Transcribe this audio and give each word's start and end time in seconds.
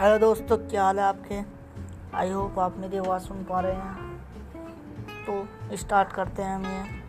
Hello 0.00 0.18
दोस्तों, 0.18 0.56
क्या 0.58 0.84
हाल 0.84 0.98
है 0.98 1.04
आपके? 1.04 1.40
आई 2.16 2.30
होप 2.30 2.58
आप 2.58 2.76
मेरी 2.76 2.98
आवाज़ 2.98 3.22
सुन 3.22 3.44
पा 3.44 3.60
रहे 3.60 3.72
हैं। 3.72 4.18
तो 5.26 5.48
स्टार्ट 5.76 6.12
करते 6.12 6.42
हैं 6.42 6.54
हम 6.56 6.64
ये। 6.64 7.07